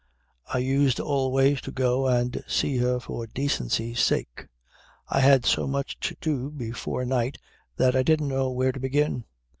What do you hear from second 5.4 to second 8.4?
so much to do before night that I didn't